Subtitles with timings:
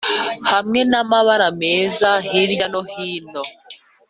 [0.51, 3.43] hamwe n'amabara meza hirya no hino?